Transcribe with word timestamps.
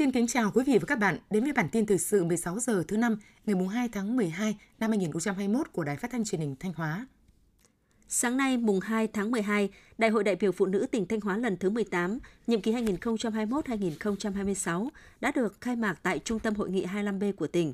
Xin 0.00 0.12
kính 0.12 0.26
chào 0.26 0.50
quý 0.54 0.64
vị 0.66 0.78
và 0.78 0.84
các 0.86 0.98
bạn 0.98 1.18
đến 1.30 1.44
với 1.44 1.52
bản 1.52 1.68
tin 1.72 1.86
thời 1.86 1.98
sự 1.98 2.24
16 2.24 2.58
giờ 2.58 2.84
thứ 2.88 2.96
năm 2.96 3.16
ngày 3.46 3.56
2 3.70 3.88
tháng 3.88 4.16
12 4.16 4.56
năm 4.78 4.90
2021 4.90 5.72
của 5.72 5.84
Đài 5.84 5.96
Phát 5.96 6.10
thanh 6.10 6.24
Truyền 6.24 6.40
hình 6.40 6.56
Thanh 6.60 6.72
Hóa. 6.72 7.06
Sáng 8.08 8.36
nay, 8.36 8.56
mùng 8.56 8.80
2 8.80 9.06
tháng 9.06 9.30
12, 9.30 9.70
Đại 9.98 10.10
hội 10.10 10.24
đại 10.24 10.36
biểu 10.36 10.52
Phụ 10.52 10.66
nữ 10.66 10.86
tỉnh 10.90 11.06
Thanh 11.06 11.20
Hóa 11.20 11.36
lần 11.36 11.56
thứ 11.56 11.70
18, 11.70 12.18
nhiệm 12.46 12.60
kỳ 12.60 12.72
2021-2026 12.72 14.88
đã 15.20 15.32
được 15.34 15.60
khai 15.60 15.76
mạc 15.76 15.94
tại 16.02 16.18
Trung 16.18 16.38
tâm 16.38 16.54
Hội 16.54 16.70
nghị 16.70 16.86
25B 16.86 17.32
của 17.32 17.46
tỉnh. 17.46 17.72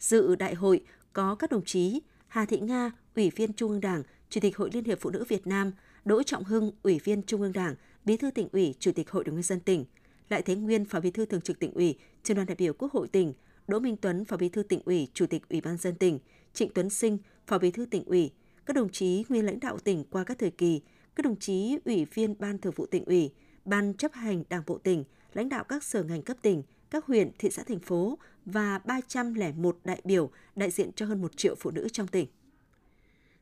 Dự 0.00 0.34
đại 0.34 0.54
hội 0.54 0.84
có 1.12 1.34
các 1.34 1.50
đồng 1.50 1.64
chí 1.64 2.00
Hà 2.28 2.44
Thị 2.44 2.60
Nga, 2.60 2.90
Ủy 3.16 3.30
viên 3.30 3.52
Trung 3.52 3.70
ương 3.70 3.80
Đảng, 3.80 4.02
Chủ 4.30 4.40
tịch 4.40 4.56
Hội 4.56 4.70
Liên 4.72 4.84
hiệp 4.84 4.98
Phụ 5.00 5.10
nữ 5.10 5.24
Việt 5.28 5.46
Nam, 5.46 5.72
Đỗ 6.04 6.22
Trọng 6.22 6.44
Hưng, 6.44 6.70
Ủy 6.82 7.00
viên 7.04 7.22
Trung 7.22 7.42
ương 7.42 7.52
Đảng, 7.52 7.74
Bí 8.04 8.16
thư 8.16 8.30
tỉnh 8.30 8.48
ủy, 8.52 8.74
Chủ 8.78 8.92
tịch 8.92 9.10
Hội 9.10 9.24
đồng 9.24 9.34
nhân 9.34 9.42
dân 9.42 9.60
tỉnh, 9.60 9.84
lại 10.30 10.42
Thế 10.42 10.54
Nguyên, 10.54 10.84
Phó 10.84 11.00
Bí 11.00 11.10
thư 11.10 11.26
Thường 11.26 11.40
trực 11.40 11.58
tỉnh 11.58 11.72
ủy, 11.72 11.98
Trưởng 12.22 12.36
đoàn 12.36 12.46
đại 12.46 12.56
biểu 12.56 12.72
Quốc 12.72 12.92
hội 12.92 13.08
tỉnh, 13.08 13.32
Đỗ 13.68 13.78
Minh 13.78 13.96
Tuấn, 13.96 14.24
Phó 14.24 14.36
Bí 14.36 14.48
thư 14.48 14.62
tỉnh 14.62 14.80
ủy, 14.84 15.08
Chủ 15.14 15.26
tịch 15.26 15.48
Ủy 15.48 15.60
ban 15.60 15.76
dân 15.76 15.94
tỉnh, 15.94 16.18
Trịnh 16.54 16.70
Tuấn 16.74 16.90
Sinh, 16.90 17.18
Phó 17.46 17.58
Bí 17.58 17.70
thư 17.70 17.86
tỉnh 17.86 18.04
ủy, 18.04 18.30
các 18.66 18.76
đồng 18.76 18.88
chí 18.88 19.24
nguyên 19.28 19.46
lãnh 19.46 19.60
đạo 19.60 19.78
tỉnh 19.78 20.04
qua 20.10 20.24
các 20.24 20.38
thời 20.38 20.50
kỳ, 20.50 20.80
các 21.14 21.24
đồng 21.24 21.38
chí 21.38 21.78
ủy 21.84 22.04
viên 22.04 22.34
Ban 22.38 22.58
Thường 22.58 22.72
vụ 22.76 22.86
tỉnh 22.86 23.04
ủy, 23.04 23.30
Ban 23.64 23.94
chấp 23.94 24.12
hành 24.12 24.44
Đảng 24.48 24.62
bộ 24.66 24.78
tỉnh, 24.78 25.04
lãnh 25.32 25.48
đạo 25.48 25.64
các 25.64 25.84
sở 25.84 26.02
ngành 26.02 26.22
cấp 26.22 26.36
tỉnh, 26.42 26.62
các 26.90 27.04
huyện, 27.04 27.30
thị 27.38 27.50
xã, 27.50 27.62
thành 27.62 27.78
phố 27.78 28.18
và 28.44 28.78
301 28.78 29.78
đại 29.84 30.00
biểu 30.04 30.30
đại 30.56 30.70
diện 30.70 30.90
cho 30.92 31.06
hơn 31.06 31.22
1 31.22 31.36
triệu 31.36 31.54
phụ 31.54 31.70
nữ 31.70 31.88
trong 31.92 32.06
tỉnh. 32.06 32.26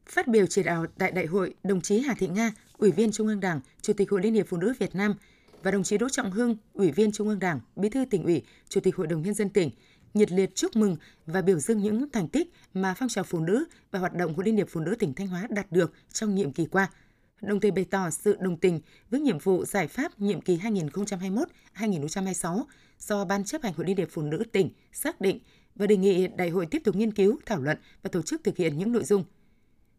Phát 0.07 0.29
biểu 0.29 0.47
chỉ 0.47 0.63
đạo 0.63 0.87
tại 0.99 1.11
đại 1.11 1.27
hội, 1.27 1.55
đồng 1.65 1.81
chí 1.81 2.01
Hà 2.01 2.15
Thị 2.15 2.29
Nga, 2.29 2.53
Ủy 2.79 2.91
viên 2.91 3.13
Trung 3.13 3.27
ương 3.27 3.41
Đảng, 3.41 3.61
Chủ 3.81 3.93
tịch 3.93 4.11
Hội 4.11 4.23
Liên 4.23 4.35
hiệp 4.35 4.47
Phụ 4.49 4.57
nữ 4.57 4.75
Việt 4.79 4.95
Nam 4.95 5.15
và 5.65 5.71
đồng 5.71 5.83
chí 5.83 5.99
Đỗ 5.99 6.09
Trọng 6.09 6.31
Hưng, 6.31 6.57
Ủy 6.73 6.91
viên 6.91 7.13
Trung 7.13 7.29
ương 7.29 7.39
Đảng, 7.39 7.61
Bí 7.77 7.89
thư 7.89 8.05
tỉnh 8.05 8.25
ủy, 8.25 8.43
Chủ 8.69 8.81
tịch 8.81 8.97
Hội 8.97 9.07
đồng 9.07 9.23
nhân 9.23 9.35
dân 9.35 9.49
tỉnh 9.49 9.71
nhiệt 10.15 10.33
liệt 10.33 10.55
chúc 10.55 10.77
mừng 10.77 10.97
và 11.27 11.43
biểu 11.43 11.59
dương 11.59 11.79
những 11.79 12.11
thành 12.11 12.29
tích 12.29 12.53
mà 12.75 12.95
phong 12.99 13.09
trào 13.09 13.25
phụ 13.25 13.41
nữ 13.41 13.65
và 13.91 13.99
hoạt 13.99 14.15
động 14.15 14.35
của 14.35 14.43
Liên 14.43 14.57
hiệp 14.57 14.69
Phụ 14.71 14.81
nữ 14.81 14.95
tỉnh 14.99 15.15
Thanh 15.15 15.27
Hóa 15.27 15.47
đạt 15.51 15.73
được 15.73 15.93
trong 16.13 16.35
nhiệm 16.35 16.53
kỳ 16.53 16.67
qua. 16.67 16.91
Đồng 17.41 17.61
thời 17.61 17.71
bày 17.71 17.85
tỏ 17.85 18.11
sự 18.11 18.37
đồng 18.41 18.57
tình 18.57 18.81
với 19.11 19.21
nhiệm 19.21 19.39
vụ 19.39 19.65
giải 19.65 19.89
pháp 19.89 20.21
nhiệm 20.21 20.41
kỳ 20.41 20.59
2021-2026 21.77 22.65
do 22.99 23.25
Ban 23.25 23.45
chấp 23.45 23.63
hành 23.63 23.73
Hội 23.77 23.87
Liên 23.87 23.97
hiệp 23.97 24.09
Phụ 24.11 24.23
nữ 24.23 24.43
tỉnh 24.53 24.71
xác 24.93 25.21
định 25.21 25.39
và 25.75 25.87
đề 25.87 25.97
nghị 25.97 26.27
đại 26.29 26.51
hội 26.51 26.67
tiếp 26.67 26.83
tục 26.85 26.97
nghiên 26.97 27.13
cứu, 27.13 27.39
thảo 27.47 27.61
luận 27.61 27.79
và 28.03 28.11
tổ 28.13 28.23
chức 28.23 28.45
thực 28.45 28.57
hiện 28.57 28.79
những 28.79 28.93
nội 28.93 29.05
dung 29.05 29.25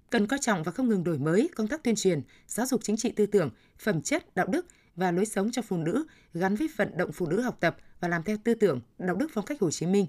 cần 0.09 0.27
coi 0.27 0.39
trọng 0.39 0.63
và 0.63 0.72
không 0.72 0.89
ngừng 0.89 1.03
đổi 1.03 1.17
mới 1.17 1.50
công 1.55 1.67
tác 1.67 1.83
tuyên 1.83 1.95
truyền, 1.95 2.22
giáo 2.47 2.66
dục 2.66 2.83
chính 2.83 2.97
trị 2.97 3.11
tư 3.11 3.25
tưởng, 3.25 3.50
phẩm 3.79 4.02
chất, 4.02 4.35
đạo 4.35 4.47
đức 4.47 4.66
và 4.95 5.11
lối 5.11 5.25
sống 5.25 5.51
cho 5.51 5.61
phụ 5.61 5.77
nữ 5.77 6.05
gắn 6.33 6.55
với 6.55 6.69
vận 6.77 6.97
động 6.97 7.11
phụ 7.11 7.27
nữ 7.27 7.41
học 7.41 7.57
tập 7.59 7.77
và 7.99 8.07
làm 8.07 8.23
theo 8.23 8.38
tư 8.43 8.53
tưởng, 8.53 8.81
đạo 8.97 9.15
đức 9.15 9.27
phong 9.33 9.45
cách 9.45 9.61
Hồ 9.61 9.71
Chí 9.71 9.85
Minh. 9.85 10.07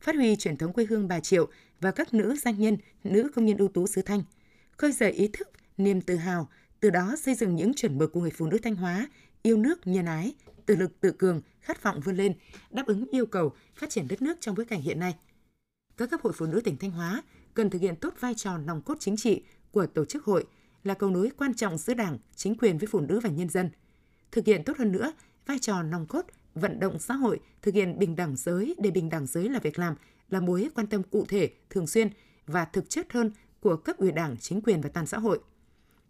Phát 0.00 0.14
huy 0.14 0.36
truyền 0.36 0.56
thống 0.56 0.72
quê 0.72 0.86
hương 0.88 1.08
bà 1.08 1.20
Triệu 1.20 1.48
và 1.80 1.90
các 1.90 2.14
nữ 2.14 2.36
doanh 2.36 2.58
nhân, 2.58 2.76
nữ 3.04 3.30
công 3.34 3.46
nhân 3.46 3.56
ưu 3.56 3.68
tú 3.68 3.86
xứ 3.86 4.02
Thanh, 4.02 4.22
khơi 4.76 4.92
dậy 4.92 5.12
ý 5.12 5.28
thức, 5.32 5.48
niềm 5.76 6.00
tự 6.00 6.16
hào, 6.16 6.48
từ 6.80 6.90
đó 6.90 7.16
xây 7.22 7.34
dựng 7.34 7.56
những 7.56 7.74
chuẩn 7.74 7.98
mực 7.98 8.12
của 8.12 8.20
người 8.20 8.30
phụ 8.30 8.46
nữ 8.46 8.58
Thanh 8.62 8.74
Hóa, 8.74 9.08
yêu 9.42 9.56
nước, 9.56 9.86
nhân 9.86 10.06
ái, 10.06 10.34
tự 10.66 10.76
lực 10.76 11.00
tự 11.00 11.12
cường, 11.12 11.40
khát 11.60 11.82
vọng 11.82 12.00
vươn 12.00 12.16
lên, 12.16 12.32
đáp 12.70 12.86
ứng 12.86 13.04
yêu 13.10 13.26
cầu 13.26 13.52
phát 13.74 13.90
triển 13.90 14.08
đất 14.08 14.22
nước 14.22 14.40
trong 14.40 14.54
bối 14.54 14.66
cảnh 14.66 14.82
hiện 14.82 15.00
nay. 15.00 15.14
Các 15.96 16.10
cấp 16.10 16.20
hội 16.22 16.32
phụ 16.36 16.46
nữ 16.46 16.60
tỉnh 16.60 16.76
Thanh 16.76 16.90
Hóa 16.90 17.22
cần 17.54 17.70
thực 17.70 17.82
hiện 17.82 17.96
tốt 17.96 18.14
vai 18.20 18.34
trò 18.34 18.58
nòng 18.58 18.82
cốt 18.82 18.94
chính 19.00 19.16
trị 19.16 19.42
của 19.70 19.86
tổ 19.86 20.04
chức 20.04 20.24
hội 20.24 20.44
là 20.84 20.94
cầu 20.94 21.10
nối 21.10 21.30
quan 21.36 21.54
trọng 21.54 21.78
giữa 21.78 21.94
Đảng, 21.94 22.18
chính 22.36 22.54
quyền 22.54 22.78
với 22.78 22.88
phụ 22.92 23.00
nữ 23.00 23.20
và 23.20 23.30
nhân 23.30 23.48
dân. 23.48 23.70
Thực 24.32 24.46
hiện 24.46 24.64
tốt 24.64 24.76
hơn 24.78 24.92
nữa 24.92 25.12
vai 25.46 25.58
trò 25.58 25.82
nòng 25.82 26.06
cốt 26.06 26.26
vận 26.54 26.80
động 26.80 26.98
xã 26.98 27.14
hội 27.14 27.40
thực 27.62 27.74
hiện 27.74 27.98
bình 27.98 28.16
đẳng 28.16 28.36
giới 28.36 28.74
để 28.78 28.90
bình 28.90 29.08
đẳng 29.08 29.26
giới 29.26 29.48
là 29.48 29.58
việc 29.58 29.78
làm 29.78 29.94
là 30.30 30.40
mối 30.40 30.68
quan 30.74 30.86
tâm 30.86 31.02
cụ 31.02 31.24
thể, 31.28 31.50
thường 31.70 31.86
xuyên 31.86 32.08
và 32.46 32.64
thực 32.64 32.90
chất 32.90 33.12
hơn 33.12 33.30
của 33.60 33.76
cấp 33.76 33.96
ủy 33.96 34.12
Đảng, 34.12 34.36
chính 34.36 34.60
quyền 34.60 34.80
và 34.80 34.88
toàn 34.88 35.06
xã 35.06 35.18
hội. 35.18 35.40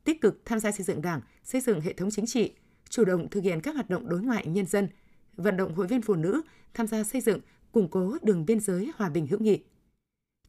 Tích 0.05 0.21
cực 0.21 0.43
tham 0.45 0.61
gia 0.61 0.73
xây 0.73 0.85
dựng 0.85 1.03
Đảng, 1.03 1.21
xây 1.45 1.61
dựng 1.61 1.81
hệ 1.81 1.93
thống 1.93 2.11
chính 2.11 2.27
trị, 2.27 2.53
chủ 2.89 3.05
động 3.05 3.29
thực 3.31 3.45
hiện 3.45 3.61
các 3.61 3.75
hoạt 3.75 3.91
động 3.91 4.09
đối 4.09 4.21
ngoại 4.21 4.47
nhân 4.47 4.67
dân, 4.67 4.89
vận 5.37 5.57
động 5.57 5.75
hội 5.75 5.87
viên 5.87 6.03
phụ 6.03 6.15
nữ 6.15 6.43
tham 6.75 6.87
gia 6.87 7.05
xây 7.05 7.21
dựng, 7.21 7.41
củng 7.73 7.89
cố 7.89 8.17
đường 8.23 8.47
biên 8.47 8.61
giới 8.61 8.93
hòa 8.97 9.09
bình 9.09 9.27
hữu 9.27 9.41
nghị. 9.41 9.65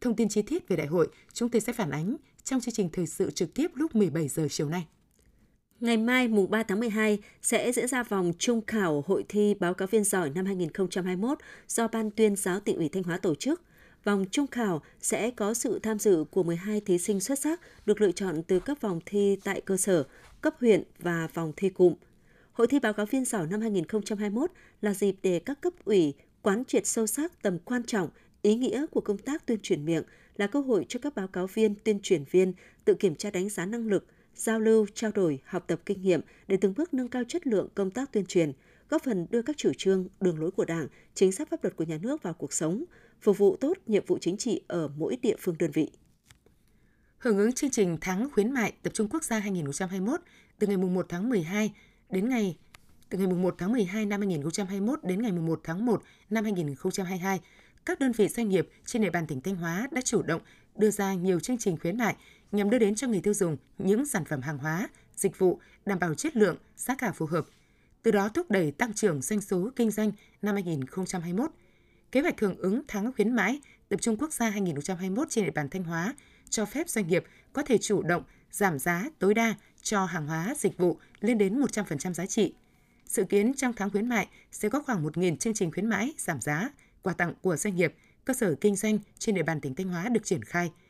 Thông 0.02 0.16
tin 0.16 0.30
chi 0.30 0.42
tiết 0.42 0.68
về 0.68 0.76
đại 0.76 0.88
hội 0.88 1.08
chúng 1.34 1.50
tôi 1.50 1.62
sẽ 1.62 1.74
phản 1.74 1.90
ánh 1.90 2.16
trong 2.44 2.62
chương 2.62 2.74
trình 2.74 2.90
thời 2.94 3.08
sự 3.08 3.32
trực 3.32 3.54
tiếp 3.54 3.72
lúc 3.74 3.96
17 3.96 4.28
giờ 4.28 4.48
chiều 4.50 4.70
nay. 4.70 4.88
Ngày 5.82 5.98
mai 5.98 6.28
mùng 6.28 6.50
3 6.50 6.64
tháng 6.64 6.80
12 6.80 7.20
sẽ 7.42 7.72
diễn 7.72 7.88
ra 7.88 8.04
vòng 8.04 8.34
trung 8.40 8.62
khảo 8.68 9.04
hội 9.08 9.26
thi 9.30 9.56
báo 9.60 9.74
cáo 9.74 9.88
viên 9.88 10.04
giỏi 10.04 10.30
năm 10.30 10.46
2021 10.46 11.38
do 11.68 11.88
Ban 11.88 12.12
tuyên 12.12 12.36
giáo 12.36 12.60
tỉnh 12.60 12.78
ủy 12.78 12.90
Thanh 12.90 13.04
Hóa 13.04 13.18
tổ 13.18 13.36
chức. 13.36 13.62
Vòng 14.04 14.26
trung 14.32 14.48
khảo 14.48 14.82
sẽ 15.02 15.32
có 15.32 15.54
sự 15.54 15.80
tham 15.80 16.00
dự 16.00 16.26
của 16.32 16.44
12 16.44 16.82
thí 16.82 16.98
sinh 16.98 17.20
xuất 17.20 17.40
sắc 17.40 17.62
được 17.86 18.02
lựa 18.02 18.12
chọn 18.12 18.44
từ 18.44 18.60
các 18.60 18.82
vòng 18.82 19.00
thi 19.06 19.38
tại 19.44 19.62
cơ 19.62 19.78
sở, 19.78 20.04
cấp 20.42 20.56
huyện 20.60 20.84
và 21.00 21.28
vòng 21.34 21.54
thi 21.58 21.70
cụm. 21.70 21.94
Hội 22.54 22.68
thi 22.68 22.80
báo 22.80 22.94
cáo 22.94 23.06
viên 23.06 23.26
giỏi 23.26 23.48
năm 23.48 23.62
2021 23.62 24.52
là 24.82 24.94
dịp 24.94 25.16
để 25.24 25.40
các 25.40 25.62
cấp 25.62 25.74
ủy 25.86 26.14
quán 26.42 26.66
triệt 26.66 26.88
sâu 26.88 27.08
sắc 27.08 27.42
tầm 27.42 27.60
quan 27.60 27.84
trọng, 27.84 28.10
ý 28.42 28.56
nghĩa 28.56 28.86
của 28.92 29.02
công 29.02 29.18
tác 29.18 29.46
tuyên 29.46 29.60
truyền 29.64 29.86
miệng, 29.86 30.04
là 30.38 30.48
cơ 30.48 30.60
hội 30.60 30.86
cho 30.90 31.00
các 31.04 31.16
báo 31.16 31.28
cáo 31.28 31.48
viên, 31.48 31.76
tuyên 31.76 32.00
truyền 32.00 32.24
viên 32.32 32.54
tự 32.86 32.94
kiểm 32.94 33.16
tra 33.16 33.30
đánh 33.32 33.50
giá 33.50 33.66
năng 33.66 33.88
lực, 33.88 34.06
giao 34.42 34.60
lưu, 34.60 34.86
trao 34.94 35.12
đổi, 35.12 35.40
học 35.46 35.64
tập 35.68 35.82
kinh 35.86 36.02
nghiệm 36.02 36.22
để 36.48 36.58
từng 36.62 36.74
bước 36.78 36.94
nâng 36.94 37.08
cao 37.08 37.24
chất 37.28 37.48
lượng 37.48 37.68
công 37.76 37.92
tác 37.92 38.12
tuyên 38.12 38.26
truyền, 38.26 38.52
góp 38.90 39.04
phần 39.04 39.28
đưa 39.30 39.42
các 39.42 39.58
chủ 39.58 39.72
trương, 39.78 40.08
đường 40.20 40.40
lối 40.40 40.52
của 40.52 40.66
Đảng, 40.66 40.88
chính 41.14 41.32
sách 41.32 41.50
pháp 41.50 41.64
luật 41.64 41.76
của 41.76 41.84
nhà 41.84 41.98
nước 42.02 42.24
vào 42.24 42.34
cuộc 42.34 42.54
sống, 42.54 42.84
phục 43.22 43.38
vụ 43.38 43.56
tốt 43.56 43.78
nhiệm 43.86 44.06
vụ 44.08 44.18
chính 44.22 44.38
trị 44.38 44.62
ở 44.68 44.88
mỗi 44.98 45.18
địa 45.22 45.36
phương 45.40 45.56
đơn 45.60 45.72
vị. 45.72 45.92
Hưởng 47.18 47.38
ứng 47.38 47.54
chương 47.54 47.70
trình 47.70 47.98
tháng 48.02 48.30
khuyến 48.34 48.52
mại 48.52 48.74
tập 48.84 48.94
trung 48.94 49.08
quốc 49.10 49.24
gia 49.24 49.40
2021 49.40 50.22
từ 50.60 50.68
ngày 50.68 50.78
1 50.78 51.06
tháng 51.10 51.30
12 51.30 51.74
đến 52.10 52.30
ngày 52.30 52.58
từ 53.10 53.18
ngày 53.18 53.28
1 53.28 53.56
tháng 53.58 53.72
12 53.72 54.06
năm 54.06 54.22
2021 54.22 55.04
đến 55.04 55.22
ngày 55.22 55.32
1 55.32 55.62
tháng 55.64 55.86
1 55.86 56.04
năm 56.30 56.44
2022, 56.44 57.40
các 57.86 58.00
đơn 58.00 58.12
vị 58.12 58.28
doanh 58.28 58.50
nghiệp 58.50 58.70
trên 58.86 59.02
địa 59.02 59.10
bàn 59.10 59.28
tỉnh 59.28 59.42
Thanh 59.42 59.56
Hóa 59.56 59.88
đã 59.92 60.02
chủ 60.02 60.22
động 60.22 60.42
đưa 60.76 60.92
ra 60.92 61.14
nhiều 61.14 61.40
chương 61.40 61.58
trình 61.58 61.78
khuyến 61.78 61.98
mại 61.98 62.16
nhằm 62.52 62.70
đưa 62.70 62.78
đến 62.78 62.96
cho 62.96 63.08
người 63.08 63.22
tiêu 63.22 63.34
dùng 63.34 63.58
những 63.78 64.06
sản 64.06 64.26
phẩm 64.26 64.42
hàng 64.42 64.58
hóa, 64.58 64.90
dịch 65.16 65.40
vụ 65.40 65.60
đảm 65.86 66.00
bảo 66.00 66.14
chất 66.14 66.36
lượng, 66.36 66.58
giá 66.76 66.96
cả 66.96 67.12
phù 67.12 67.26
hợp, 67.26 67.46
từ 68.04 68.12
đó 68.12 68.30
thúc 68.30 68.52
đẩy 68.52 68.72
tăng 68.72 68.94
trưởng 68.94 69.22
doanh 69.22 69.42
số 69.42 69.70
kinh 69.76 69.92
doanh 69.92 70.12
năm 70.42 70.56
2021. 70.56 71.52
Kế 72.12 72.22
hoạch 72.22 72.40
hưởng 72.40 72.58
ứng 72.58 72.82
tháng 72.88 73.12
khuyến 73.14 73.36
mãi 73.36 73.62
tập 73.90 74.02
trung 74.02 74.18
quốc 74.18 74.34
gia 74.34 74.50
2021 74.50 75.30
trên 75.30 75.46
địa 75.46 75.52
bàn 75.52 75.70
Thanh 75.70 75.84
Hóa 75.84 76.16
cho 76.50 76.66
phép 76.66 76.90
doanh 76.90 77.08
nghiệp 77.08 77.24
có 77.54 77.64
thể 77.64 77.78
chủ 77.78 78.02
động 78.02 78.24
giảm 78.52 78.80
giá 78.80 79.06
tối 79.20 79.34
đa 79.34 79.56
cho 79.82 80.06
hàng 80.06 80.28
hóa 80.28 80.54
dịch 80.58 80.78
vụ 80.78 80.98
lên 81.20 81.38
đến 81.38 81.62
100% 81.62 82.14
giá 82.14 82.26
trị. 82.26 82.54
Dự 83.06 83.24
kiến 83.24 83.54
trong 83.54 83.74
tháng 83.74 83.90
khuyến 83.90 84.10
mại 84.10 84.28
sẽ 84.52 84.70
có 84.70 84.82
khoảng 84.82 85.06
1.000 85.06 85.38
chương 85.38 85.54
trình 85.54 85.72
khuyến 85.72 85.86
mãi 85.86 86.14
giảm 86.18 86.42
giá, 86.42 86.70
quà 87.02 87.14
tặng 87.14 87.34
của 87.42 87.56
doanh 87.56 87.76
nghiệp, 87.76 87.94
cơ 88.26 88.34
sở 88.34 88.56
kinh 88.62 88.76
doanh 88.76 89.00
trên 89.20 89.36
địa 89.36 89.44
bàn 89.44 89.62
tỉnh 89.62 89.76
Thanh 89.76 89.88
Hóa 89.88 90.10
được 90.10 90.26
triển 90.26 90.44
khai– 90.44 90.72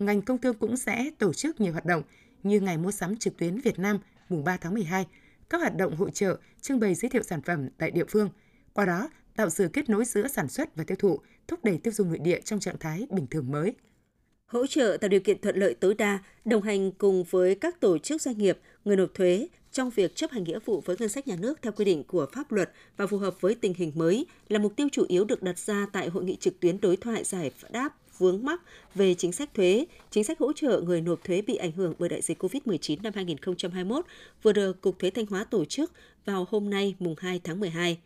ngành 0.00 0.22
công 0.22 0.38
thương 0.38 0.54
cũng 0.54 0.76
sẽ 0.76 1.10
tổ 1.18 1.32
chức 1.32 1.60
nhiều 1.60 1.72
hoạt 1.72 1.86
động 1.86 2.02
như 2.42 2.60
Ngày 2.60 2.78
mua 2.78 2.90
sắm 2.90 3.16
trực 3.16 3.36
tuyến 3.36 3.60
Việt 3.60 3.78
Nam 3.78 3.98
mùng 4.28 4.44
3 4.44 4.56
tháng 4.56 4.74
12, 4.74 5.06
các 5.48 5.58
hoạt 5.58 5.76
động 5.76 5.96
hội 5.96 6.10
trợ, 6.10 6.38
trưng 6.60 6.80
bày 6.80 6.94
giới 6.94 7.08
thiệu 7.08 7.22
sản 7.22 7.42
phẩm 7.42 7.68
tại 7.78 7.90
địa 7.90 8.04
phương. 8.08 8.30
Qua 8.72 8.84
đó, 8.84 9.10
tạo 9.36 9.50
sự 9.50 9.68
kết 9.72 9.88
nối 9.88 10.04
giữa 10.04 10.28
sản 10.28 10.48
xuất 10.48 10.76
và 10.76 10.84
tiêu 10.84 10.96
thụ, 11.00 11.18
thúc 11.48 11.64
đẩy 11.64 11.78
tiêu 11.78 11.92
dùng 11.92 12.08
nội 12.08 12.18
địa 12.18 12.40
trong 12.40 12.60
trạng 12.60 12.78
thái 12.78 13.06
bình 13.10 13.26
thường 13.26 13.50
mới. 13.50 13.74
Hỗ 14.46 14.66
trợ 14.66 14.96
tạo 15.00 15.08
điều 15.08 15.20
kiện 15.20 15.40
thuận 15.40 15.56
lợi 15.56 15.74
tối 15.74 15.94
đa, 15.94 16.18
đồng 16.44 16.62
hành 16.62 16.92
cùng 16.92 17.24
với 17.30 17.54
các 17.54 17.80
tổ 17.80 17.98
chức 17.98 18.22
doanh 18.22 18.38
nghiệp, 18.38 18.58
người 18.84 18.96
nộp 18.96 19.14
thuế 19.14 19.48
trong 19.72 19.90
việc 19.90 20.16
chấp 20.16 20.30
hành 20.30 20.44
nghĩa 20.44 20.58
vụ 20.64 20.80
với 20.80 20.96
ngân 20.98 21.08
sách 21.08 21.28
nhà 21.28 21.36
nước 21.36 21.62
theo 21.62 21.72
quy 21.72 21.84
định 21.84 22.04
của 22.04 22.26
pháp 22.32 22.52
luật 22.52 22.70
và 22.96 23.06
phù 23.06 23.18
hợp 23.18 23.40
với 23.40 23.54
tình 23.54 23.74
hình 23.74 23.92
mới 23.94 24.26
là 24.48 24.58
mục 24.58 24.76
tiêu 24.76 24.88
chủ 24.92 25.04
yếu 25.08 25.24
được 25.24 25.42
đặt 25.42 25.58
ra 25.58 25.86
tại 25.92 26.08
hội 26.08 26.24
nghị 26.24 26.36
trực 26.36 26.60
tuyến 26.60 26.80
đối 26.80 26.96
thoại 26.96 27.24
giải 27.24 27.52
đáp 27.70 27.99
vướng 28.20 28.44
mắc 28.44 28.60
về 28.94 29.14
chính 29.14 29.32
sách 29.32 29.54
thuế, 29.54 29.86
chính 30.10 30.24
sách 30.24 30.38
hỗ 30.38 30.52
trợ 30.52 30.80
người 30.80 31.00
nộp 31.00 31.24
thuế 31.24 31.42
bị 31.42 31.56
ảnh 31.56 31.72
hưởng 31.72 31.94
bởi 31.98 32.08
đại 32.08 32.22
dịch 32.22 32.42
COVID-19 32.42 32.96
năm 33.02 33.12
2021 33.16 34.04
vừa 34.42 34.52
được 34.52 34.80
Cục 34.80 34.98
Thuế 34.98 35.10
Thanh 35.10 35.26
Hóa 35.26 35.44
tổ 35.44 35.64
chức 35.64 35.92
vào 36.24 36.46
hôm 36.50 36.70
nay 36.70 36.94
mùng 36.98 37.14
2 37.18 37.40
tháng 37.44 37.60
12. 37.60 37.98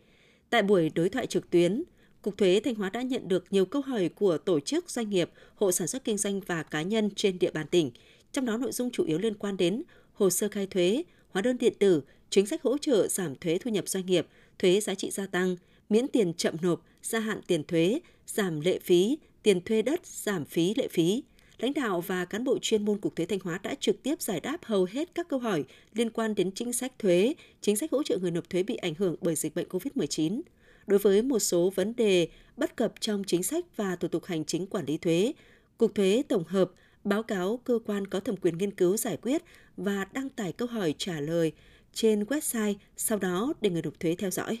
Tại 0.49 0.63
buổi 0.63 0.89
đối 0.95 1.09
thoại 1.09 1.27
trực 1.27 1.49
tuyến, 1.49 1.83
Cục 2.21 2.37
Thuế 2.37 2.61
Thanh 2.63 2.75
Hóa 2.75 2.89
đã 2.89 3.01
nhận 3.01 3.27
được 3.27 3.45
nhiều 3.51 3.65
câu 3.65 3.81
hỏi 3.81 4.09
của 4.09 4.37
tổ 4.37 4.59
chức, 4.59 4.89
doanh 4.89 5.09
nghiệp, 5.09 5.29
hộ 5.55 5.71
sản 5.71 5.87
xuất 5.87 6.03
kinh 6.03 6.17
doanh 6.17 6.39
và 6.39 6.63
cá 6.63 6.81
nhân 6.81 7.09
trên 7.15 7.39
địa 7.39 7.51
bàn 7.51 7.67
tỉnh. 7.67 7.91
Trong 8.31 8.45
đó 8.45 8.57
nội 8.57 8.71
dung 8.71 8.91
chủ 8.91 9.03
yếu 9.03 9.17
liên 9.17 9.33
quan 9.33 9.57
đến 9.57 9.83
hồ 10.13 10.29
sơ 10.29 10.47
khai 10.47 10.67
thuế, 10.67 11.03
hóa 11.29 11.41
đơn 11.41 11.57
điện 11.57 11.73
tử, 11.79 12.01
chính 12.29 12.45
sách 12.45 12.63
hỗ 12.63 12.77
trợ 12.77 13.07
giảm 13.07 13.35
thuế 13.35 13.57
thu 13.57 13.71
nhập 13.71 13.89
doanh 13.89 14.05
nghiệp, 14.05 14.27
thuế 14.59 14.79
giá 14.79 14.95
trị 14.95 15.11
gia 15.11 15.25
tăng, 15.25 15.55
miễn 15.89 16.07
tiền 16.07 16.33
chậm 16.33 16.55
nộp, 16.61 16.85
gia 17.03 17.19
hạn 17.19 17.41
tiền 17.47 17.63
thuế, 17.63 17.99
giảm 18.27 18.59
lệ 18.59 18.79
phí, 18.79 19.17
tiền 19.45 19.61
thuê 19.61 19.81
đất, 19.81 20.05
giảm 20.05 20.45
phí 20.45 20.73
lệ 20.75 20.87
phí. 20.87 21.23
Lãnh 21.57 21.73
đạo 21.73 22.01
và 22.01 22.25
cán 22.25 22.43
bộ 22.43 22.57
chuyên 22.61 22.85
môn 22.85 22.97
Cục 22.97 23.15
Thuế 23.15 23.25
Thanh 23.25 23.39
Hóa 23.39 23.59
đã 23.63 23.75
trực 23.79 24.03
tiếp 24.03 24.21
giải 24.21 24.39
đáp 24.39 24.57
hầu 24.63 24.87
hết 24.91 25.09
các 25.15 25.27
câu 25.29 25.39
hỏi 25.39 25.63
liên 25.93 26.09
quan 26.09 26.35
đến 26.35 26.51
chính 26.51 26.73
sách 26.73 26.99
thuế, 26.99 27.33
chính 27.61 27.75
sách 27.75 27.91
hỗ 27.91 28.03
trợ 28.03 28.17
người 28.17 28.31
nộp 28.31 28.49
thuế 28.49 28.63
bị 28.63 28.75
ảnh 28.75 28.93
hưởng 28.97 29.15
bởi 29.21 29.35
dịch 29.35 29.55
bệnh 29.55 29.67
COVID-19. 29.67 30.41
đối 30.87 30.99
với 30.99 31.21
một 31.21 31.39
số 31.39 31.69
vấn 31.75 31.95
đề 31.95 32.27
bất 32.57 32.75
cập 32.75 32.93
trong 32.99 33.23
chính 33.23 33.43
sách 33.43 33.65
và 33.75 33.95
thủ 33.95 34.07
tục 34.07 34.25
hành 34.25 34.45
chính 34.45 34.67
quản 34.67 34.85
lý 34.85 34.97
thuế. 34.97 35.33
Cục 35.77 35.95
Thuế 35.95 36.23
tổng 36.27 36.43
hợp 36.43 36.71
báo 37.03 37.23
cáo 37.23 37.59
cơ 37.63 37.79
quan 37.85 38.07
có 38.07 38.19
thẩm 38.19 38.35
quyền 38.37 38.57
nghiên 38.57 38.71
cứu 38.71 38.97
giải 38.97 39.17
quyết 39.21 39.41
và 39.77 40.05
đăng 40.13 40.29
tải 40.29 40.51
câu 40.51 40.67
hỏi 40.67 40.95
trả 40.97 41.19
lời 41.19 41.51
trên 41.93 42.23
website, 42.23 42.73
sau 42.97 43.17
đó 43.17 43.53
để 43.61 43.69
người 43.69 43.81
nộp 43.81 43.99
thuế 43.99 44.15
theo 44.15 44.31
dõi. 44.31 44.57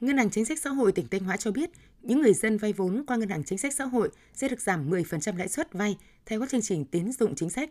Ngân 0.00 0.16
hàng 0.16 0.30
Chính 0.30 0.44
sách 0.44 0.58
Xã 0.58 0.70
hội 0.70 0.92
tỉnh 0.92 1.08
Thanh 1.10 1.24
Hóa 1.24 1.36
cho 1.36 1.50
biết, 1.50 1.70
những 2.02 2.22
người 2.22 2.34
dân 2.34 2.58
vay 2.58 2.72
vốn 2.72 3.04
qua 3.06 3.16
Ngân 3.16 3.28
hàng 3.28 3.44
Chính 3.44 3.58
sách 3.58 3.74
Xã 3.74 3.84
hội 3.84 4.10
sẽ 4.34 4.48
được 4.48 4.60
giảm 4.60 4.90
10% 4.90 5.36
lãi 5.36 5.48
suất 5.48 5.72
vay 5.72 5.96
theo 6.26 6.40
các 6.40 6.48
chương 6.48 6.62
trình 6.62 6.84
tín 6.84 7.12
dụng 7.12 7.34
chính 7.34 7.50
sách. 7.50 7.70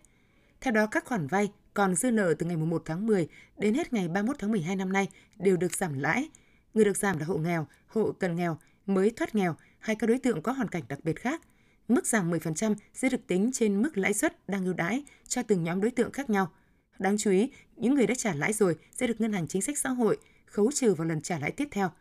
Theo 0.61 0.73
đó, 0.73 0.85
các 0.85 1.05
khoản 1.05 1.27
vay 1.27 1.51
còn 1.73 1.95
dư 1.95 2.11
nợ 2.11 2.33
từ 2.39 2.45
ngày 2.45 2.57
1 2.57 2.81
tháng 2.85 3.05
10 3.05 3.27
đến 3.57 3.73
hết 3.73 3.93
ngày 3.93 4.07
31 4.07 4.35
tháng 4.39 4.51
12 4.51 4.75
năm 4.75 4.93
nay 4.93 5.07
đều 5.39 5.57
được 5.57 5.75
giảm 5.75 5.99
lãi. 5.99 6.29
Người 6.73 6.85
được 6.85 6.97
giảm 6.97 7.17
là 7.17 7.25
hộ 7.25 7.37
nghèo, 7.37 7.67
hộ 7.87 8.11
cận 8.11 8.35
nghèo, 8.35 8.57
mới 8.85 9.11
thoát 9.11 9.35
nghèo 9.35 9.55
hay 9.79 9.95
các 9.95 10.07
đối 10.07 10.19
tượng 10.19 10.41
có 10.41 10.51
hoàn 10.51 10.67
cảnh 10.67 10.83
đặc 10.89 10.99
biệt 11.03 11.19
khác. 11.19 11.41
Mức 11.87 12.07
giảm 12.07 12.31
10% 12.31 12.75
sẽ 12.93 13.09
được 13.09 13.27
tính 13.27 13.49
trên 13.53 13.81
mức 13.81 13.97
lãi 13.97 14.13
suất 14.13 14.49
đang 14.49 14.65
ưu 14.65 14.73
đãi 14.73 15.03
cho 15.27 15.43
từng 15.43 15.63
nhóm 15.63 15.81
đối 15.81 15.91
tượng 15.91 16.11
khác 16.11 16.29
nhau. 16.29 16.51
Đáng 16.99 17.17
chú 17.17 17.31
ý, 17.31 17.51
những 17.75 17.95
người 17.95 18.07
đã 18.07 18.15
trả 18.15 18.33
lãi 18.33 18.53
rồi 18.53 18.75
sẽ 18.91 19.07
được 19.07 19.21
Ngân 19.21 19.33
hàng 19.33 19.47
Chính 19.47 19.61
sách 19.61 19.77
Xã 19.77 19.89
hội 19.89 20.17
khấu 20.45 20.71
trừ 20.71 20.93
vào 20.93 21.07
lần 21.07 21.21
trả 21.21 21.39
lãi 21.39 21.51
tiếp 21.51 21.67
theo. 21.71 21.91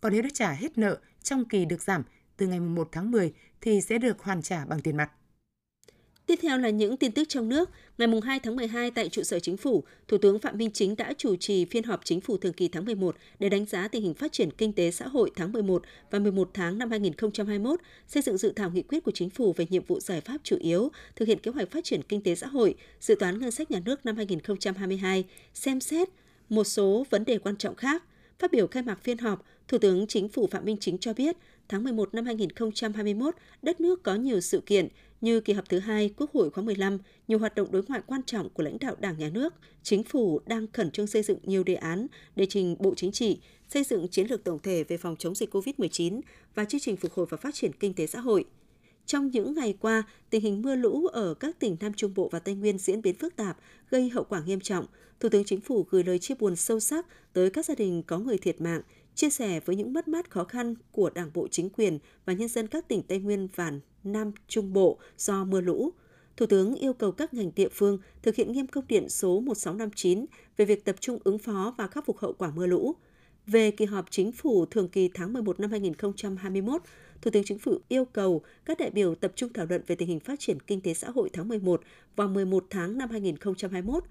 Còn 0.00 0.12
nếu 0.12 0.22
đã 0.22 0.28
trả 0.34 0.52
hết 0.52 0.78
nợ 0.78 0.98
trong 1.26 1.44
kỳ 1.44 1.64
được 1.64 1.82
giảm 1.82 2.02
từ 2.36 2.46
ngày 2.46 2.60
1 2.60 2.88
tháng 2.92 3.10
10 3.10 3.32
thì 3.60 3.80
sẽ 3.80 3.98
được 3.98 4.18
hoàn 4.20 4.42
trả 4.42 4.64
bằng 4.64 4.80
tiền 4.80 4.96
mặt. 4.96 5.10
Tiếp 6.26 6.38
theo 6.42 6.58
là 6.58 6.70
những 6.70 6.96
tin 6.96 7.12
tức 7.12 7.24
trong 7.28 7.48
nước. 7.48 7.70
Ngày 7.98 8.08
2 8.24 8.40
tháng 8.40 8.56
12 8.56 8.90
tại 8.90 9.08
trụ 9.08 9.22
sở 9.22 9.38
chính 9.38 9.56
phủ, 9.56 9.84
Thủ 10.08 10.18
tướng 10.18 10.38
Phạm 10.38 10.58
Minh 10.58 10.70
Chính 10.70 10.96
đã 10.96 11.12
chủ 11.18 11.36
trì 11.36 11.64
phiên 11.64 11.84
họp 11.84 12.00
chính 12.04 12.20
phủ 12.20 12.36
thường 12.36 12.52
kỳ 12.52 12.68
tháng 12.68 12.84
11 12.84 13.16
để 13.38 13.48
đánh 13.48 13.64
giá 13.64 13.88
tình 13.88 14.02
hình 14.02 14.14
phát 14.14 14.32
triển 14.32 14.50
kinh 14.50 14.72
tế 14.72 14.90
xã 14.90 15.08
hội 15.08 15.30
tháng 15.36 15.52
11 15.52 15.82
và 16.10 16.18
11 16.18 16.50
tháng 16.54 16.78
năm 16.78 16.90
2021, 16.90 17.80
xây 18.06 18.22
dựng 18.22 18.38
dự 18.38 18.52
thảo 18.56 18.70
nghị 18.70 18.82
quyết 18.82 19.04
của 19.04 19.10
chính 19.10 19.30
phủ 19.30 19.52
về 19.52 19.66
nhiệm 19.70 19.84
vụ 19.84 20.00
giải 20.00 20.20
pháp 20.20 20.38
chủ 20.42 20.56
yếu, 20.60 20.90
thực 21.16 21.28
hiện 21.28 21.38
kế 21.38 21.50
hoạch 21.50 21.70
phát 21.70 21.84
triển 21.84 22.02
kinh 22.02 22.22
tế 22.22 22.34
xã 22.34 22.46
hội, 22.46 22.74
dự 23.00 23.14
toán 23.14 23.38
ngân 23.38 23.50
sách 23.50 23.70
nhà 23.70 23.80
nước 23.84 24.06
năm 24.06 24.16
2022, 24.16 25.24
xem 25.54 25.80
xét 25.80 26.08
một 26.48 26.64
số 26.64 27.06
vấn 27.10 27.24
đề 27.24 27.38
quan 27.38 27.56
trọng 27.56 27.74
khác. 27.74 28.02
Phát 28.38 28.52
biểu 28.52 28.66
khai 28.66 28.82
mạc 28.82 29.02
phiên 29.02 29.18
họp, 29.18 29.44
Thủ 29.68 29.78
tướng 29.78 30.06
Chính 30.06 30.28
phủ 30.28 30.46
Phạm 30.46 30.64
Minh 30.64 30.76
Chính 30.80 30.98
cho 30.98 31.12
biết, 31.12 31.36
tháng 31.68 31.84
11 31.84 32.14
năm 32.14 32.24
2021, 32.24 33.34
đất 33.62 33.80
nước 33.80 34.02
có 34.02 34.14
nhiều 34.14 34.40
sự 34.40 34.60
kiện 34.66 34.88
như 35.20 35.40
kỳ 35.40 35.52
họp 35.52 35.68
thứ 35.68 35.78
hai 35.78 36.10
Quốc 36.16 36.30
hội 36.32 36.50
khóa 36.50 36.64
15, 36.64 36.98
nhiều 37.28 37.38
hoạt 37.38 37.54
động 37.54 37.72
đối 37.72 37.82
ngoại 37.88 38.00
quan 38.06 38.22
trọng 38.22 38.50
của 38.50 38.62
lãnh 38.62 38.78
đạo 38.78 38.94
Đảng, 38.98 39.18
Nhà 39.18 39.28
nước, 39.28 39.54
Chính 39.82 40.04
phủ 40.04 40.40
đang 40.46 40.66
khẩn 40.72 40.90
trương 40.90 41.06
xây 41.06 41.22
dựng 41.22 41.38
nhiều 41.42 41.64
đề 41.64 41.74
án 41.74 42.06
để 42.36 42.46
trình 42.48 42.76
Bộ 42.78 42.94
Chính 42.96 43.12
trị, 43.12 43.38
xây 43.68 43.84
dựng 43.84 44.08
chiến 44.08 44.26
lược 44.26 44.44
tổng 44.44 44.58
thể 44.62 44.84
về 44.84 44.96
phòng 44.96 45.16
chống 45.18 45.34
dịch 45.34 45.54
COVID-19 45.54 46.20
và 46.54 46.64
chương 46.64 46.80
trình 46.80 46.96
phục 46.96 47.12
hồi 47.12 47.26
và 47.30 47.36
phát 47.36 47.54
triển 47.54 47.72
kinh 47.72 47.94
tế 47.94 48.06
xã 48.06 48.20
hội. 48.20 48.44
Trong 49.06 49.30
những 49.30 49.54
ngày 49.54 49.74
qua, 49.80 50.02
tình 50.30 50.42
hình 50.42 50.62
mưa 50.62 50.76
lũ 50.76 51.06
ở 51.06 51.34
các 51.34 51.58
tỉnh 51.58 51.76
Nam 51.80 51.92
Trung 51.92 52.14
Bộ 52.14 52.28
và 52.32 52.38
Tây 52.38 52.54
Nguyên 52.54 52.78
diễn 52.78 53.02
biến 53.02 53.14
phức 53.14 53.36
tạp, 53.36 53.58
gây 53.90 54.08
hậu 54.08 54.24
quả 54.24 54.42
nghiêm 54.46 54.60
trọng. 54.60 54.86
Thủ 55.20 55.28
tướng 55.28 55.44
Chính 55.44 55.60
phủ 55.60 55.86
gửi 55.90 56.04
lời 56.04 56.18
chia 56.18 56.34
buồn 56.34 56.56
sâu 56.56 56.80
sắc 56.80 57.06
tới 57.32 57.50
các 57.50 57.64
gia 57.64 57.74
đình 57.74 58.02
có 58.02 58.18
người 58.18 58.38
thiệt 58.38 58.60
mạng, 58.60 58.82
chia 59.14 59.30
sẻ 59.30 59.60
với 59.60 59.76
những 59.76 59.92
mất 59.92 60.08
mát 60.08 60.30
khó 60.30 60.44
khăn 60.44 60.74
của 60.92 61.10
Đảng 61.10 61.30
bộ 61.34 61.48
chính 61.50 61.70
quyền 61.70 61.98
và 62.24 62.32
nhân 62.32 62.48
dân 62.48 62.66
các 62.66 62.88
tỉnh 62.88 63.02
Tây 63.02 63.18
Nguyên 63.18 63.48
và 63.54 63.72
Nam 64.04 64.32
Trung 64.48 64.72
Bộ 64.72 64.98
do 65.18 65.44
mưa 65.44 65.60
lũ. 65.60 65.92
Thủ 66.36 66.46
tướng 66.46 66.74
yêu 66.74 66.92
cầu 66.92 67.12
các 67.12 67.34
ngành 67.34 67.50
địa 67.56 67.68
phương 67.72 67.98
thực 68.22 68.34
hiện 68.34 68.52
nghiêm 68.52 68.66
công 68.66 68.86
điện 68.88 69.08
số 69.08 69.40
1659 69.40 70.26
về 70.56 70.64
việc 70.64 70.84
tập 70.84 70.96
trung 71.00 71.18
ứng 71.24 71.38
phó 71.38 71.74
và 71.78 71.86
khắc 71.86 72.06
phục 72.06 72.18
hậu 72.18 72.32
quả 72.32 72.50
mưa 72.50 72.66
lũ. 72.66 72.94
Về 73.46 73.70
kỳ 73.70 73.84
họp 73.84 74.10
chính 74.10 74.32
phủ 74.32 74.66
thường 74.66 74.88
kỳ 74.88 75.10
tháng 75.14 75.32
11 75.32 75.60
năm 75.60 75.70
2021, 75.70 76.82
Thủ 77.22 77.30
tướng 77.30 77.44
Chính 77.44 77.58
phủ 77.58 77.78
yêu 77.88 78.04
cầu 78.04 78.42
các 78.64 78.78
đại 78.78 78.90
biểu 78.90 79.14
tập 79.14 79.32
trung 79.34 79.52
thảo 79.52 79.66
luận 79.66 79.82
về 79.86 79.94
tình 79.96 80.08
hình 80.08 80.20
phát 80.20 80.40
triển 80.40 80.60
kinh 80.60 80.80
tế 80.80 80.94
xã 80.94 81.10
hội 81.10 81.30
tháng 81.32 81.48
11 81.48 81.80
và 82.16 82.26
11 82.26 82.66
tháng 82.70 82.98
năm 82.98 83.10
2021, 83.10 84.04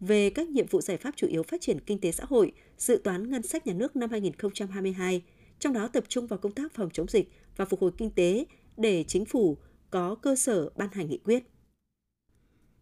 về 0.00 0.30
các 0.30 0.48
nhiệm 0.48 0.66
vụ 0.66 0.80
giải 0.80 0.96
pháp 0.96 1.16
chủ 1.16 1.26
yếu 1.26 1.42
phát 1.42 1.60
triển 1.60 1.80
kinh 1.80 2.00
tế 2.00 2.12
xã 2.12 2.24
hội, 2.28 2.52
dự 2.78 3.00
toán 3.04 3.30
ngân 3.30 3.42
sách 3.42 3.66
nhà 3.66 3.72
nước 3.72 3.96
năm 3.96 4.10
2022, 4.10 5.22
trong 5.58 5.72
đó 5.72 5.88
tập 5.88 6.04
trung 6.08 6.26
vào 6.26 6.38
công 6.38 6.52
tác 6.52 6.74
phòng 6.74 6.90
chống 6.92 7.08
dịch 7.08 7.30
và 7.56 7.64
phục 7.64 7.80
hồi 7.80 7.90
kinh 7.98 8.10
tế 8.10 8.44
để 8.76 9.04
chính 9.08 9.24
phủ 9.24 9.58
có 9.90 10.14
cơ 10.14 10.36
sở 10.36 10.70
ban 10.76 10.88
hành 10.92 11.08
nghị 11.08 11.18
quyết. 11.18 11.42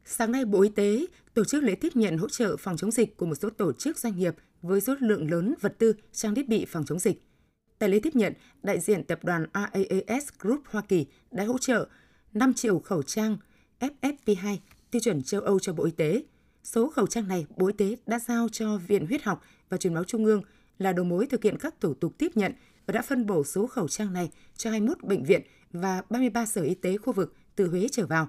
Sáng 0.05 0.33
nay, 0.33 0.45
Bộ 0.45 0.63
Y 0.63 0.69
tế 0.69 1.07
tổ 1.35 1.45
chức 1.45 1.63
lễ 1.63 1.75
tiếp 1.75 1.97
nhận 1.97 2.19
hỗ 2.19 2.29
trợ 2.29 2.57
phòng 2.57 2.77
chống 2.77 2.91
dịch 2.91 3.17
của 3.17 3.27
một 3.27 3.35
số 3.35 3.51
tổ 3.51 3.73
chức 3.73 3.99
doanh 3.99 4.19
nghiệp 4.19 4.35
với 4.65 4.81
số 4.81 4.95
lượng 5.01 5.31
lớn 5.31 5.55
vật 5.61 5.75
tư, 5.79 5.93
trang 6.13 6.35
thiết 6.35 6.49
bị 6.49 6.65
phòng 6.65 6.85
chống 6.85 6.99
dịch. 6.99 7.23
Tại 7.79 7.89
lễ 7.89 8.01
tiếp 8.03 8.17
nhận, 8.17 8.33
đại 8.63 8.81
diện 8.81 9.05
tập 9.05 9.25
đoàn 9.25 9.47
AAS 9.53 10.29
Group 10.39 10.63
Hoa 10.71 10.83
Kỳ 10.83 11.07
đã 11.31 11.45
hỗ 11.45 11.59
trợ 11.59 11.89
5 12.33 12.55
triệu 12.55 12.79
khẩu 12.79 13.03
trang 13.03 13.37
FFP2 13.81 14.57
tiêu 14.91 15.01
chuẩn 15.01 15.23
châu 15.23 15.41
Âu 15.41 15.59
cho 15.59 15.73
Bộ 15.73 15.85
Y 15.85 15.91
tế– 15.91 16.23
Số 16.65 16.89
khẩu 16.89 17.07
trang 17.07 17.29
này, 17.29 17.47
Bộ 17.57 17.67
Y 17.67 17.73
tế 17.73 17.97
đã 18.07 18.19
giao 18.19 18.49
cho 18.53 18.79
Viện 18.79 19.07
Huyết 19.07 19.23
học 19.23 19.43
và 19.69 19.77
Truyền 19.77 19.95
máu 19.95 20.05
Trung 20.05 20.25
ương 20.25 20.43
là 20.79 20.93
đầu 20.93 21.05
mối 21.05 21.27
thực 21.27 21.45
hiện 21.45 21.59
các 21.59 21.75
thủ 21.81 21.95
tục 21.95 22.15
tiếp 22.19 22.31
nhận 22.35 22.53
và 22.87 22.93
đã 22.93 23.03
phân 23.03 23.27
bổ 23.27 23.45
số 23.45 23.67
khẩu 23.67 23.89
trang 23.89 24.13
này 24.13 24.31
cho 24.57 24.71
21 24.71 25.03
bệnh 25.03 25.25
viện 25.25 25.41
và 25.73 26.03
33 26.11 26.47
sở 26.47 26.63
y 26.63 26.75
tế 26.75 26.97
khu 26.97 27.13
vực 27.13 27.35
từ 27.57 27.69
Huế 27.69 27.87
trở 27.93 28.07
vào. 28.07 28.29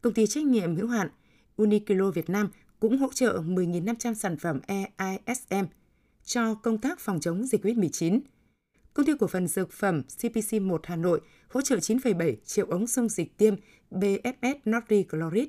Công 0.00 0.12
ty 0.12 0.26
trách 0.26 0.44
nhiệm 0.44 0.76
hữu 0.76 0.88
hạn 0.88 1.08
Uniqlo 1.56 2.10
Việt 2.10 2.30
Nam 2.30 2.48
cũng 2.82 2.98
hỗ 2.98 3.12
trợ 3.12 3.42
10.500 3.46 4.14
sản 4.14 4.36
phẩm 4.36 4.60
EISM 4.66 5.64
cho 6.24 6.54
công 6.54 6.78
tác 6.78 7.00
phòng 7.00 7.20
chống 7.20 7.46
dịch 7.46 7.64
COVID-19. 7.64 8.20
Công 8.94 9.06
ty 9.06 9.12
cổ 9.20 9.26
phần 9.26 9.48
dược 9.48 9.72
phẩm 9.72 10.02
CPC1 10.18 10.78
Hà 10.82 10.96
Nội 10.96 11.20
hỗ 11.48 11.60
trợ 11.60 11.76
9,7 11.76 12.34
triệu 12.44 12.66
ống 12.66 12.86
dung 12.86 13.08
dịch 13.08 13.38
tiêm 13.38 13.54
BFS 13.90 14.54
Natri 14.64 15.04
Chlorid 15.12 15.48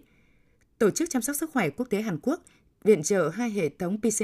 Tổ 0.80 0.90
chức 0.90 1.10
chăm 1.10 1.22
sóc 1.22 1.36
sức 1.36 1.50
khỏe 1.54 1.70
quốc 1.70 1.90
tế 1.90 2.02
Hàn 2.02 2.20
Quốc 2.24 2.42
viện 2.84 3.04
trợ 3.04 3.30
hai 3.30 3.50
hệ 3.50 3.70
thống 3.70 3.98
PCR, 4.02 4.24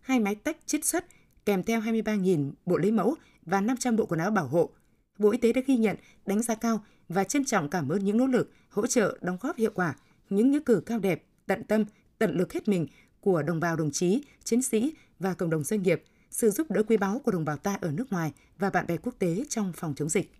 hai 0.00 0.20
máy 0.20 0.34
tách 0.34 0.56
chiết 0.66 0.84
xuất 0.84 1.04
kèm 1.44 1.62
theo 1.62 1.80
23.000 1.80 2.52
bộ 2.66 2.76
lấy 2.76 2.92
mẫu 2.92 3.14
và 3.46 3.60
500 3.60 3.96
bộ 3.96 4.06
quần 4.06 4.20
áo 4.20 4.30
bảo 4.30 4.46
hộ. 4.46 4.70
Bộ 5.18 5.30
Y 5.30 5.38
tế 5.38 5.52
đã 5.52 5.60
ghi 5.66 5.76
nhận, 5.76 5.96
đánh 6.26 6.42
giá 6.42 6.54
cao 6.54 6.84
và 7.08 7.24
trân 7.24 7.44
trọng 7.44 7.70
cảm 7.70 7.88
ơn 7.88 8.04
những 8.04 8.16
nỗ 8.16 8.26
lực, 8.26 8.52
hỗ 8.68 8.86
trợ, 8.86 9.18
đóng 9.20 9.38
góp 9.40 9.56
hiệu 9.56 9.70
quả, 9.74 9.94
những 10.30 10.50
nghĩa 10.50 10.60
cử 10.66 10.82
cao 10.86 10.98
đẹp, 10.98 11.24
tận 11.46 11.64
tâm, 11.64 11.84
tận 12.18 12.38
lực 12.38 12.52
hết 12.52 12.68
mình 12.68 12.86
của 13.20 13.42
đồng 13.42 13.60
bào 13.60 13.76
đồng 13.76 13.90
chí, 13.90 14.22
chiến 14.44 14.62
sĩ 14.62 14.94
và 15.18 15.34
cộng 15.34 15.50
đồng 15.50 15.64
doanh 15.64 15.82
nghiệp, 15.82 16.02
sự 16.30 16.50
giúp 16.50 16.70
đỡ 16.70 16.82
quý 16.82 16.96
báu 16.96 17.18
của 17.24 17.32
đồng 17.32 17.44
bào 17.44 17.56
ta 17.56 17.78
ở 17.80 17.90
nước 17.90 18.12
ngoài 18.12 18.32
và 18.58 18.70
bạn 18.70 18.86
bè 18.86 18.96
quốc 18.96 19.14
tế 19.18 19.44
trong 19.48 19.72
phòng 19.76 19.94
chống 19.96 20.08
dịch. 20.08 20.30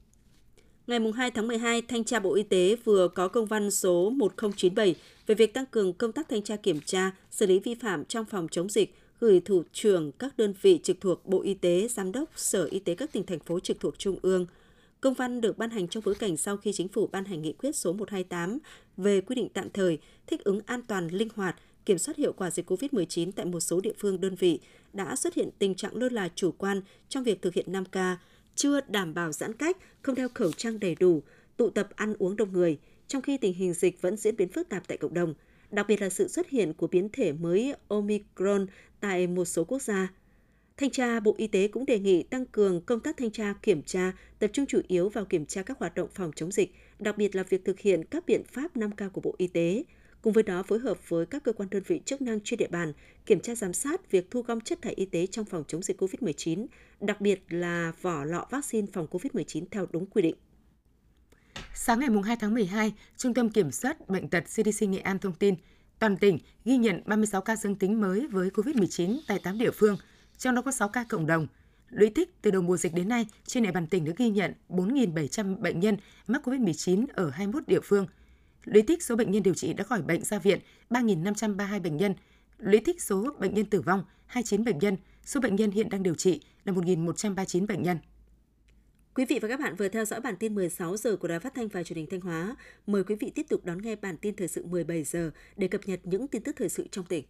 Ngày 0.86 1.00
2 1.14 1.30
tháng 1.30 1.48
12, 1.48 1.82
Thanh 1.82 2.04
tra 2.04 2.20
Bộ 2.20 2.34
Y 2.34 2.42
tế 2.42 2.76
vừa 2.84 3.08
có 3.08 3.28
công 3.28 3.46
văn 3.46 3.70
số 3.70 4.10
1097 4.10 4.94
về 5.26 5.34
việc 5.34 5.54
tăng 5.54 5.66
cường 5.66 5.92
công 5.92 6.12
tác 6.12 6.28
thanh 6.28 6.42
tra 6.42 6.56
kiểm 6.56 6.80
tra, 6.80 7.10
xử 7.30 7.46
lý 7.46 7.58
vi 7.58 7.74
phạm 7.74 8.04
trong 8.04 8.24
phòng 8.24 8.48
chống 8.50 8.68
dịch, 8.68 8.94
gửi 9.20 9.40
thủ 9.40 9.62
trưởng 9.72 10.12
các 10.12 10.38
đơn 10.38 10.54
vị 10.62 10.80
trực 10.82 11.00
thuộc 11.00 11.26
Bộ 11.26 11.42
Y 11.42 11.54
tế, 11.54 11.88
Giám 11.88 12.12
đốc 12.12 12.30
Sở 12.36 12.64
Y 12.64 12.78
tế 12.78 12.94
các 12.94 13.12
tỉnh, 13.12 13.26
thành 13.26 13.38
phố 13.38 13.60
trực 13.60 13.80
thuộc 13.80 13.98
Trung 13.98 14.18
ương. 14.22 14.46
Công 15.00 15.14
văn 15.14 15.40
được 15.40 15.58
ban 15.58 15.70
hành 15.70 15.88
trong 15.88 16.02
bối 16.06 16.14
cảnh 16.14 16.36
sau 16.36 16.56
khi 16.56 16.72
chính 16.72 16.88
phủ 16.88 17.06
ban 17.06 17.24
hành 17.24 17.42
nghị 17.42 17.52
quyết 17.52 17.76
số 17.76 17.92
128 17.92 18.58
về 18.96 19.20
quy 19.20 19.34
định 19.34 19.48
tạm 19.54 19.70
thời, 19.70 19.98
thích 20.26 20.44
ứng 20.44 20.60
an 20.66 20.82
toàn, 20.82 21.08
linh 21.08 21.28
hoạt, 21.34 21.56
kiểm 21.86 21.98
soát 21.98 22.16
hiệu 22.16 22.32
quả 22.32 22.50
dịch 22.50 22.70
COVID-19 22.70 23.32
tại 23.32 23.46
một 23.46 23.60
số 23.60 23.80
địa 23.80 23.92
phương 23.98 24.20
đơn 24.20 24.34
vị, 24.34 24.60
đã 24.92 25.16
xuất 25.16 25.34
hiện 25.34 25.50
tình 25.58 25.74
trạng 25.74 25.96
lơ 25.96 26.08
là 26.08 26.28
chủ 26.34 26.52
quan 26.52 26.82
trong 27.08 27.24
việc 27.24 27.42
thực 27.42 27.54
hiện 27.54 27.72
5K, 27.72 28.16
chưa 28.54 28.80
đảm 28.80 29.14
bảo 29.14 29.32
giãn 29.32 29.52
cách, 29.52 29.76
không 30.02 30.14
đeo 30.14 30.28
khẩu 30.34 30.52
trang 30.52 30.80
đầy 30.80 30.94
đủ, 30.94 31.22
tụ 31.56 31.70
tập 31.70 31.88
ăn 31.96 32.14
uống 32.18 32.36
đông 32.36 32.52
người, 32.52 32.78
trong 33.06 33.22
khi 33.22 33.36
tình 33.36 33.54
hình 33.54 33.74
dịch 33.74 34.02
vẫn 34.02 34.16
diễn 34.16 34.36
biến 34.36 34.48
phức 34.48 34.68
tạp 34.68 34.88
tại 34.88 34.98
cộng 34.98 35.14
đồng, 35.14 35.34
đặc 35.70 35.86
biệt 35.88 36.00
là 36.02 36.08
sự 36.08 36.28
xuất 36.28 36.48
hiện 36.48 36.72
của 36.72 36.86
biến 36.86 37.08
thể 37.12 37.32
mới 37.32 37.74
Omicron 37.88 38.66
tại 39.00 39.26
một 39.26 39.44
số 39.44 39.64
quốc 39.64 39.82
gia. 39.82 40.08
Thanh 40.78 40.90
tra 40.90 41.20
Bộ 41.20 41.34
Y 41.38 41.46
tế 41.46 41.68
cũng 41.68 41.86
đề 41.86 41.98
nghị 41.98 42.22
tăng 42.22 42.46
cường 42.46 42.80
công 42.80 43.00
tác 43.00 43.16
thanh 43.16 43.30
tra 43.30 43.54
kiểm 43.62 43.82
tra, 43.82 44.12
tập 44.38 44.50
trung 44.52 44.66
chủ 44.66 44.80
yếu 44.88 45.08
vào 45.08 45.24
kiểm 45.24 45.46
tra 45.46 45.62
các 45.62 45.78
hoạt 45.78 45.94
động 45.94 46.08
phòng 46.14 46.30
chống 46.36 46.52
dịch, 46.52 46.74
đặc 46.98 47.18
biệt 47.18 47.36
là 47.36 47.42
việc 47.42 47.64
thực 47.64 47.80
hiện 47.80 48.04
các 48.04 48.26
biện 48.26 48.44
pháp 48.44 48.76
5K 48.76 49.10
của 49.10 49.20
Bộ 49.20 49.34
Y 49.38 49.46
tế. 49.46 49.84
Cùng 50.22 50.32
với 50.32 50.42
đó 50.42 50.62
phối 50.62 50.78
hợp 50.78 51.08
với 51.08 51.26
các 51.26 51.44
cơ 51.44 51.52
quan 51.52 51.70
đơn 51.70 51.82
vị 51.86 52.00
chức 52.04 52.22
năng 52.22 52.40
trên 52.40 52.58
địa 52.58 52.68
bàn, 52.68 52.92
kiểm 53.26 53.40
tra 53.40 53.54
giám 53.54 53.72
sát 53.72 54.10
việc 54.10 54.30
thu 54.30 54.42
gom 54.42 54.60
chất 54.60 54.82
thải 54.82 54.94
y 54.94 55.04
tế 55.04 55.26
trong 55.26 55.44
phòng 55.44 55.64
chống 55.68 55.82
dịch 55.82 56.00
COVID-19, 56.00 56.66
đặc 57.00 57.20
biệt 57.20 57.42
là 57.48 57.92
vỏ 58.02 58.24
lọ 58.24 58.46
vaccine 58.50 58.86
phòng 58.92 59.06
COVID-19 59.10 59.64
theo 59.70 59.86
đúng 59.92 60.06
quy 60.06 60.22
định. 60.22 60.34
Sáng 61.74 62.00
ngày 62.00 62.08
2 62.24 62.36
tháng 62.40 62.54
12, 62.54 62.92
Trung 63.16 63.34
tâm 63.34 63.50
Kiểm 63.50 63.70
soát 63.70 64.08
Bệnh 64.08 64.28
tật 64.28 64.44
CDC 64.44 64.88
Nghệ 64.88 64.98
An 64.98 65.18
thông 65.18 65.34
tin, 65.34 65.54
toàn 65.98 66.16
tỉnh 66.16 66.38
ghi 66.64 66.76
nhận 66.76 67.02
36 67.06 67.40
ca 67.40 67.56
dương 67.56 67.76
tính 67.76 68.00
mới 68.00 68.26
với 68.26 68.50
COVID-19 68.50 69.18
tại 69.28 69.38
8 69.42 69.58
địa 69.58 69.70
phương, 69.70 69.96
trong 70.38 70.54
đó 70.54 70.62
có 70.62 70.70
6 70.70 70.88
ca 70.88 71.04
cộng 71.04 71.26
đồng. 71.26 71.46
Lũy 71.90 72.10
tích 72.10 72.42
từ 72.42 72.50
đầu 72.50 72.62
mùa 72.62 72.76
dịch 72.76 72.94
đến 72.94 73.08
nay, 73.08 73.26
trên 73.46 73.62
địa 73.62 73.72
bàn 73.72 73.86
tỉnh 73.86 74.04
đã 74.04 74.12
ghi 74.16 74.30
nhận 74.30 74.54
4.700 74.68 75.56
bệnh 75.56 75.80
nhân 75.80 75.96
mắc 76.26 76.48
COVID-19 76.48 77.06
ở 77.14 77.30
21 77.30 77.68
địa 77.68 77.80
phương. 77.84 78.06
Lũy 78.64 78.82
tích 78.82 79.02
số 79.02 79.16
bệnh 79.16 79.30
nhân 79.30 79.42
điều 79.42 79.54
trị 79.54 79.72
đã 79.72 79.84
khỏi 79.84 80.02
bệnh 80.02 80.24
ra 80.24 80.38
viện 80.38 80.58
3.532 80.90 81.82
bệnh 81.82 81.96
nhân. 81.96 82.14
Lũy 82.58 82.80
tích 82.80 83.02
số 83.02 83.30
bệnh 83.38 83.54
nhân 83.54 83.66
tử 83.66 83.80
vong 83.80 84.04
29 84.26 84.64
bệnh 84.64 84.78
nhân, 84.78 84.96
Số 85.28 85.40
bệnh 85.40 85.56
nhân 85.56 85.70
hiện 85.70 85.88
đang 85.88 86.02
điều 86.02 86.14
trị 86.14 86.40
là 86.64 86.72
1.139 86.72 87.66
bệnh 87.66 87.82
nhân. 87.82 87.98
Quý 89.14 89.24
vị 89.24 89.38
và 89.42 89.48
các 89.48 89.60
bạn 89.60 89.76
vừa 89.76 89.88
theo 89.88 90.04
dõi 90.04 90.20
bản 90.20 90.36
tin 90.36 90.54
16 90.54 90.96
giờ 90.96 91.16
của 91.16 91.28
Đài 91.28 91.40
Phát 91.40 91.54
thanh 91.54 91.68
và 91.68 91.82
Truyền 91.82 91.96
hình 91.96 92.06
Thanh 92.10 92.20
Hóa. 92.20 92.56
Mời 92.86 93.04
quý 93.04 93.14
vị 93.14 93.32
tiếp 93.34 93.46
tục 93.48 93.64
đón 93.64 93.82
nghe 93.82 93.96
bản 93.96 94.16
tin 94.16 94.36
thời 94.36 94.48
sự 94.48 94.66
17 94.66 95.04
giờ 95.04 95.30
để 95.56 95.68
cập 95.68 95.80
nhật 95.86 96.00
những 96.04 96.28
tin 96.28 96.42
tức 96.42 96.56
thời 96.58 96.68
sự 96.68 96.86
trong 96.90 97.04
tỉnh. 97.04 97.24